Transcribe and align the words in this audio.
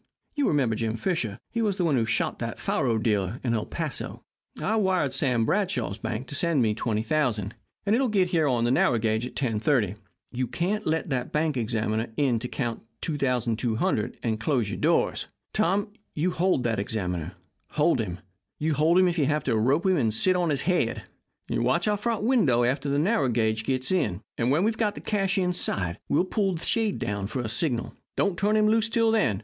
You 0.33 0.47
remember 0.47 0.75
Jim 0.75 0.97
Fisher 0.97 1.37
he 1.51 1.61
was 1.61 1.77
the 1.77 1.85
one 1.85 1.95
who 1.95 2.05
shot 2.05 2.39
that 2.39 2.57
faro 2.57 2.97
dealer 2.97 3.39
in 3.43 3.53
El 3.53 3.67
Paso. 3.67 4.23
I 4.59 4.75
wired 4.77 5.13
Sam 5.13 5.45
Bradshaw's 5.45 5.99
bank 5.99 6.25
to 6.29 6.33
send 6.33 6.63
me 6.63 6.73
$20,000, 6.73 7.51
and 7.85 7.95
it 7.95 8.01
will 8.01 8.07
get 8.07 8.33
in 8.33 8.43
on 8.45 8.63
the 8.63 8.71
narrow 8.71 8.97
gauge 8.97 9.27
at 9.27 9.35
10.35. 9.35 9.97
You 10.31 10.47
can't 10.47 10.87
let 10.87 11.13
a 11.13 11.25
bank 11.25 11.55
examiner 11.55 12.07
in 12.17 12.39
to 12.39 12.47
count 12.47 12.81
$2,200 13.03 14.15
and 14.23 14.39
close 14.39 14.71
your 14.71 14.79
doors. 14.79 15.27
Tom, 15.53 15.93
you 16.15 16.31
hold 16.31 16.63
that 16.63 16.79
examiner. 16.79 17.33
Hold 17.73 17.99
him. 18.01 18.21
Hold 18.73 18.97
him 18.97 19.07
if 19.07 19.19
you 19.19 19.27
have 19.27 19.43
to 19.43 19.55
rope 19.55 19.85
him 19.85 19.97
and 19.97 20.11
sit 20.11 20.35
on 20.35 20.49
his 20.49 20.61
head. 20.61 21.03
Watch 21.47 21.87
our 21.87 21.95
front 21.97 22.23
window 22.23 22.63
after 22.63 22.89
the 22.89 22.97
narrow 22.97 23.29
gauge 23.29 23.65
gets 23.65 23.91
in, 23.91 24.23
and 24.35 24.49
when 24.49 24.63
we've 24.63 24.79
got 24.79 24.95
the 24.95 24.99
cash 25.01 25.37
inside 25.37 25.99
we'll 26.09 26.23
pull 26.25 26.53
down 26.53 26.55
the 26.57 26.65
shade 26.65 27.29
for 27.29 27.41
a 27.41 27.47
signal. 27.47 27.93
Don't 28.17 28.35
turn 28.35 28.57
him 28.57 28.67
loose 28.67 28.89
till 28.89 29.11
then. 29.11 29.39